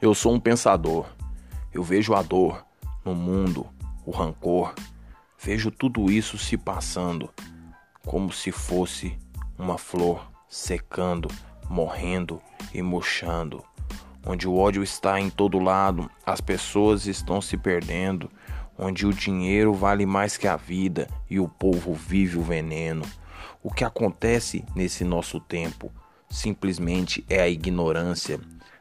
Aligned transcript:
Eu 0.00 0.14
sou 0.14 0.32
um 0.32 0.38
pensador. 0.38 1.06
Eu 1.74 1.82
vejo 1.82 2.14
a 2.14 2.22
dor 2.22 2.64
no 3.04 3.16
mundo, 3.16 3.66
o 4.06 4.12
rancor. 4.12 4.72
Vejo 5.36 5.72
tudo 5.72 6.08
isso 6.08 6.38
se 6.38 6.56
passando 6.56 7.28
como 8.06 8.32
se 8.32 8.52
fosse 8.52 9.18
uma 9.58 9.76
flor 9.76 10.30
secando, 10.48 11.28
morrendo 11.68 12.40
e 12.72 12.80
murchando. 12.80 13.64
Onde 14.24 14.46
o 14.46 14.56
ódio 14.56 14.84
está 14.84 15.20
em 15.20 15.30
todo 15.30 15.58
lado, 15.58 16.08
as 16.24 16.40
pessoas 16.40 17.06
estão 17.06 17.40
se 17.40 17.56
perdendo. 17.56 18.30
Onde 18.78 19.04
o 19.04 19.12
dinheiro 19.12 19.74
vale 19.74 20.06
mais 20.06 20.36
que 20.36 20.46
a 20.46 20.54
vida 20.54 21.08
e 21.28 21.40
o 21.40 21.48
povo 21.48 21.92
vive 21.92 22.38
o 22.38 22.42
veneno. 22.42 23.02
O 23.64 23.72
que 23.72 23.82
acontece 23.82 24.64
nesse 24.76 25.02
nosso 25.02 25.40
tempo 25.40 25.90
simplesmente 26.30 27.24
é 27.28 27.40
a 27.40 27.48
ignorância 27.48 28.38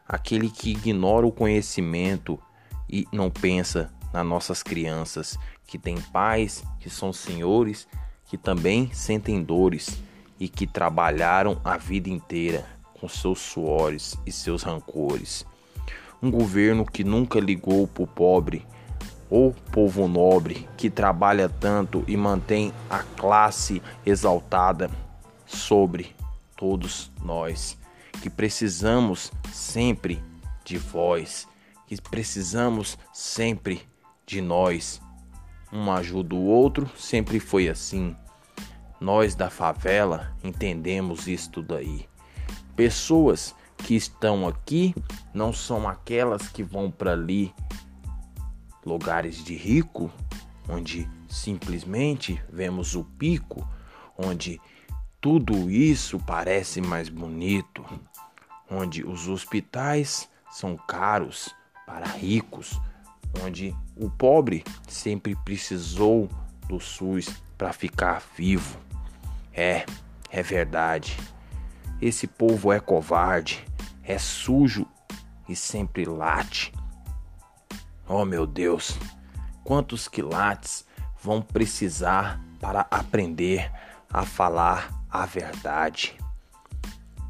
aquele 0.08 0.50
que 0.50 0.72
ignora 0.72 1.26
o 1.26 1.32
conhecimento 1.32 2.40
e 2.90 3.08
não 3.12 3.30
pensa 3.30 3.92
nas 4.14 4.26
nossas 4.26 4.64
crianças, 4.64 5.38
que 5.66 5.78
têm 5.78 6.00
pais, 6.00 6.64
que 6.80 6.90
são 6.90 7.12
senhores, 7.12 7.88
que 8.26 8.38
também 8.38 8.90
sentem 8.94 9.44
dores 9.44 10.02
e 10.40 10.48
que 10.48 10.66
trabalharam 10.66 11.60
a 11.64 11.78
vida 11.78 12.10
inteira 12.10 12.66
com 12.94 13.08
seus 13.08 13.40
suores 13.40 14.18
e 14.26 14.32
seus 14.32 14.64
rancores. 14.64 15.46
Um 16.22 16.32
governo 16.32 16.86
que 16.86 17.04
nunca 17.04 17.40
ligou 17.40 17.88
para 17.88 18.04
o 18.04 18.08
pobre 18.08 18.66
ou 19.30 19.54
povo 19.72 20.08
nobre 20.08 20.68
que 20.78 20.90
trabalha 20.90 21.50
tanto 21.50 22.04
e 22.08 22.16
mantém 22.16 22.74
a 22.90 23.00
classe 23.00 23.82
exaltada 24.06 24.90
sobre 25.46 26.16
todos 26.56 27.12
nós 27.22 27.78
que 28.22 28.30
precisamos 28.30 29.32
sempre 29.52 30.24
de 30.64 30.78
vós, 30.78 31.48
que 31.86 32.02
precisamos 32.02 32.98
sempre 33.14 33.82
de 34.26 34.42
nós. 34.42 35.02
Um 35.72 35.92
ajuda 35.92 36.36
o 36.36 36.46
outro, 36.46 36.90
sempre 36.98 37.40
foi 37.40 37.70
assim. 37.70 38.16
Nós 39.00 39.36
da 39.36 39.50
favela 39.50 40.36
entendemos 40.44 41.28
isto 41.28 41.62
daí. 41.62 42.08
Pessoas 42.76 43.56
que 43.78 43.96
estão 43.96 44.48
aqui 44.48 44.96
não 45.34 45.54
são 45.54 45.88
aquelas 45.88 46.48
que 46.48 46.64
vão 46.64 46.90
para 46.90 47.14
ali, 47.14 47.54
lugares 48.86 49.44
de 49.44 49.56
rico, 49.56 50.12
onde 50.68 51.10
simplesmente 51.30 52.42
vemos 52.52 52.96
o 52.96 53.04
pico, 53.04 53.68
onde 54.18 54.60
tudo 55.30 55.70
isso 55.70 56.18
parece 56.20 56.80
mais 56.80 57.10
bonito, 57.10 57.84
onde 58.72 59.06
os 59.06 59.28
hospitais 59.28 60.30
são 60.50 60.78
caros 60.78 61.54
para 61.86 62.08
ricos, 62.08 62.80
onde 63.44 63.76
o 63.98 64.10
pobre 64.10 64.64
sempre 64.88 65.36
precisou 65.44 66.30
do 66.70 66.80
SUS 66.80 67.28
para 67.58 67.74
ficar 67.74 68.24
vivo. 68.38 68.80
É, 69.54 69.86
é 70.30 70.42
verdade. 70.42 71.18
Esse 72.02 72.26
povo 72.26 72.72
é 72.72 72.80
covarde, 72.80 73.66
é 74.04 74.18
sujo 74.18 74.88
e 75.50 75.58
sempre 75.58 76.06
late. 76.06 76.72
Oh 78.08 78.24
meu 78.24 78.48
Deus, 78.48 78.98
quantos 79.66 80.08
quilates 80.08 80.86
vão 81.22 81.42
precisar 81.42 82.42
para 82.62 82.88
aprender 82.90 83.70
a 84.12 84.26
falar 84.26 85.04
a 85.10 85.26
verdade? 85.26 86.16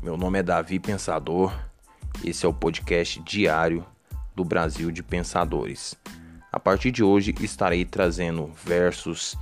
Meu 0.02 0.16
nome 0.16 0.40
é 0.40 0.44
Davi 0.44 0.80
Pensador. 0.80 1.54
Esse 2.24 2.46
é 2.46 2.50
o 2.50 2.54
podcast 2.54 3.22
diário 3.22 3.86
do 4.36 4.44
Brasil 4.44 4.92
de 4.92 5.02
Pensadores. 5.02 5.96
A 6.52 6.60
partir 6.60 6.92
de 6.92 7.04
hoje 7.04 7.34
estarei 7.42 7.84
trazendo 7.84 8.52
versos, 8.64 9.36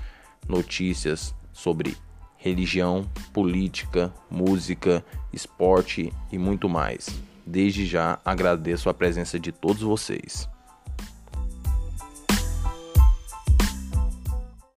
notícias 0.47 1.35
sobre 1.53 1.97
religião, 2.37 3.09
política, 3.33 4.13
música, 4.29 5.05
esporte 5.33 6.11
e 6.31 6.37
muito 6.37 6.69
mais. 6.69 7.09
Desde 7.45 7.85
já 7.85 8.19
agradeço 8.23 8.89
a 8.89 8.93
presença 8.93 9.39
de 9.39 9.51
todos 9.51 9.81
vocês. 9.81 10.49